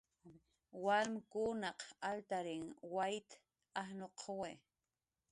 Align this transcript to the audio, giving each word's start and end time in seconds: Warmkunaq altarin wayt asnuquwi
Warmkunaq 0.83 1.79
altarin 2.09 2.65
wayt 2.93 3.29
asnuquwi 3.81 4.51